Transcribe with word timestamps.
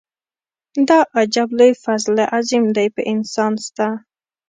دا 0.87 0.99
عجب 1.17 1.49
لوی 1.57 1.71
فضل 1.83 2.15
عظيم 2.35 2.63
دی 2.75 2.87
په 2.95 3.01
انسان 3.13 3.53
ستا. 3.65 3.87